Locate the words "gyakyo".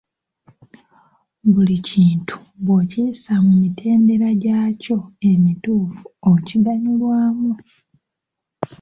4.43-4.97